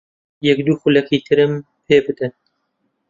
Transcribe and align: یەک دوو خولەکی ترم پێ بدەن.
یەک 0.47 0.59
دوو 0.65 0.79
خولەکی 0.81 1.23
ترم 1.27 1.51
پێ 1.87 1.97
بدەن. 2.05 2.31